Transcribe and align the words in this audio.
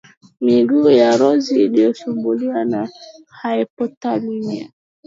miguu 0.41 0.89
ya 0.89 1.17
rose 1.17 1.55
ilisumbuliwa 1.63 2.65
na 2.65 2.89
hypothermia 3.43 4.71